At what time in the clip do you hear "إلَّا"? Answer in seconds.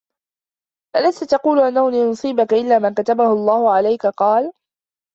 2.53-2.79